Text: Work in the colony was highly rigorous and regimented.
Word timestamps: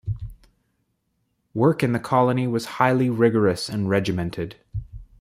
Work 1.53 1.83
in 1.83 1.93
the 1.93 1.99
colony 1.99 2.47
was 2.47 2.65
highly 2.81 3.07
rigorous 3.11 3.69
and 3.69 3.87
regimented. 3.87 4.55